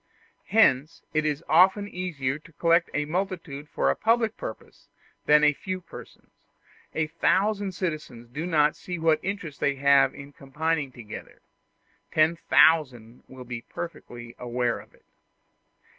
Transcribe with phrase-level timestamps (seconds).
[0.47, 4.87] Hence it is often easier to collect a multitude for a public purpose
[5.27, 6.31] than a few persons;
[6.95, 11.43] a thousand citizens do not see what interest they have in combining together
[12.11, 15.05] ten thousand will be perfectly aware of it.